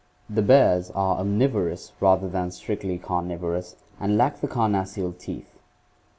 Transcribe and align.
—The 0.37 0.41
bears 0.41 0.89
are 0.89 1.17
omnivorous 1.19 1.91
rather 1.99 2.27
than 2.27 2.49
strictly 2.49 2.97
carnivorous 2.97 3.75
and 3.99 4.17
lack 4.17 4.41
the 4.41 4.47
carnassial 4.47 5.13
teeth. 5.13 5.59